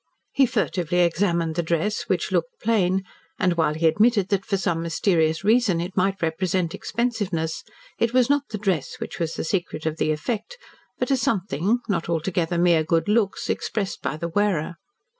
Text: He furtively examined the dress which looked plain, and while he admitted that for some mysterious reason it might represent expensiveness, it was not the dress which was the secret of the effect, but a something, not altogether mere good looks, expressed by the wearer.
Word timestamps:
He 0.31 0.47
furtively 0.47 1.01
examined 1.01 1.53
the 1.53 1.61
dress 1.61 2.05
which 2.09 2.31
looked 2.31 2.59
plain, 2.59 3.03
and 3.37 3.53
while 3.53 3.75
he 3.75 3.85
admitted 3.85 4.29
that 4.29 4.43
for 4.47 4.57
some 4.57 4.81
mysterious 4.81 5.43
reason 5.43 5.79
it 5.79 5.95
might 5.95 6.23
represent 6.23 6.73
expensiveness, 6.73 7.63
it 7.99 8.11
was 8.11 8.27
not 8.27 8.49
the 8.49 8.57
dress 8.57 8.95
which 8.95 9.19
was 9.19 9.35
the 9.35 9.43
secret 9.43 9.85
of 9.85 9.97
the 9.97 10.11
effect, 10.11 10.57
but 10.97 11.11
a 11.11 11.15
something, 11.17 11.81
not 11.87 12.09
altogether 12.09 12.57
mere 12.57 12.83
good 12.83 13.07
looks, 13.07 13.47
expressed 13.47 14.01
by 14.01 14.17
the 14.17 14.29
wearer. 14.29 14.77